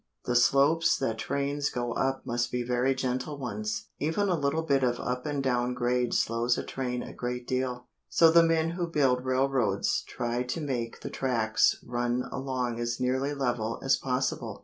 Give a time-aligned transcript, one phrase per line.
[0.25, 3.89] The slopes that trains go up must be very gentle ones.
[3.99, 7.85] Even a little bit of up and down grade slows a train a great deal.
[8.09, 13.35] So the men who build railroads try to make the tracks run along as nearly
[13.35, 14.59] level as possible.